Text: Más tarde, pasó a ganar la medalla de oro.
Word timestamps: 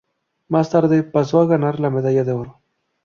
Más 0.47 0.71
tarde, 0.71 1.03
pasó 1.03 1.41
a 1.41 1.45
ganar 1.45 1.79
la 1.79 1.91
medalla 1.91 2.23
de 2.23 2.31
oro. 2.31 2.61